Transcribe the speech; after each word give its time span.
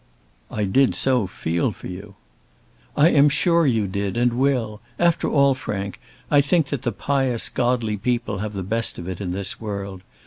"I 0.49 0.63
did 0.63 0.95
so 0.95 1.27
feel 1.27 1.71
for 1.71 1.85
you." 1.85 2.15
"I 2.97 3.09
am 3.09 3.29
sure 3.29 3.67
you 3.67 3.85
did, 3.87 4.17
and 4.17 4.33
will. 4.33 4.81
After 4.97 5.29
all, 5.29 5.53
Frank, 5.53 5.99
I 6.31 6.41
think 6.41 6.69
that 6.69 6.81
the 6.81 6.91
pious 6.91 7.49
godly 7.49 7.97
people 7.97 8.39
have 8.39 8.53
the 8.53 8.63
best 8.63 8.97
of 8.97 9.07
it 9.07 9.21
in 9.21 9.31
this 9.31 9.59
world. 9.61 10.01